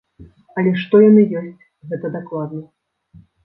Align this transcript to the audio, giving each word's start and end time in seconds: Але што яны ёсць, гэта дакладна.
Але 0.61 0.71
што 0.83 1.01
яны 1.09 1.27
ёсць, 1.43 1.63
гэта 1.93 2.13
дакладна. 2.19 2.67